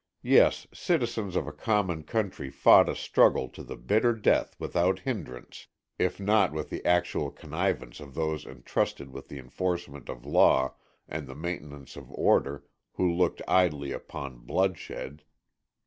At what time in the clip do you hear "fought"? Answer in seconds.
2.49-2.89